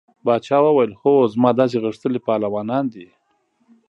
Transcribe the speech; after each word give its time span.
باچا 0.25 0.57
وویل 0.63 0.91
هو 1.01 1.13
زما 1.33 1.51
داسې 1.59 1.75
غښتلي 1.85 2.19
پهلوانان 2.27 2.85
دي. 2.93 3.07